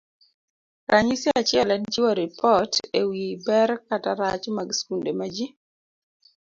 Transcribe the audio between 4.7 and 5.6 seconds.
skunde ma ji